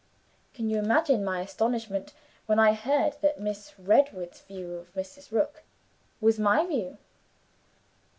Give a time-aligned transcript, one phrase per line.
[0.55, 2.11] Can you imagine my astonishment
[2.47, 5.31] when I heard that Miss Redwood's view of Mrs.
[5.31, 5.61] Rook
[6.19, 6.97] was my view?